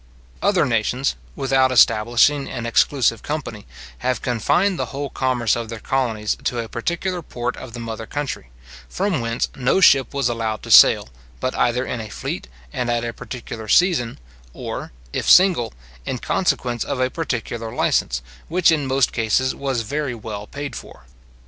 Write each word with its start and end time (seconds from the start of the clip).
Other 0.41 0.65
nations, 0.65 1.15
without 1.35 1.71
establishing 1.71 2.49
an 2.49 2.65
exclusive 2.65 3.21
company, 3.21 3.67
have 3.99 4.23
confined 4.23 4.79
the 4.79 4.87
whole 4.87 5.11
commerce 5.11 5.55
of 5.55 5.69
their 5.69 5.77
colonies 5.77 6.35
to 6.45 6.57
a 6.57 6.67
particular 6.67 7.21
port 7.21 7.55
of 7.55 7.73
the 7.73 7.79
mother 7.79 8.07
country, 8.07 8.49
from 8.89 9.21
whence 9.21 9.49
no 9.55 9.79
ship 9.79 10.11
was 10.11 10.27
allowed 10.27 10.63
to 10.63 10.71
sail, 10.71 11.09
but 11.39 11.53
either 11.53 11.85
in 11.85 12.01
a 12.01 12.09
fleet 12.09 12.47
and 12.73 12.89
at 12.89 13.05
a 13.05 13.13
particular 13.13 13.67
season, 13.67 14.17
or, 14.55 14.91
if 15.13 15.29
single, 15.29 15.71
in 16.03 16.17
consequence 16.17 16.83
of 16.83 16.99
a 16.99 17.11
particular 17.11 17.71
license, 17.71 18.23
which 18.47 18.71
in 18.71 18.87
most 18.87 19.11
cases 19.13 19.53
was 19.53 19.81
very 19.81 20.15
well 20.15 20.47
paid 20.47 20.75
for. 20.75 21.03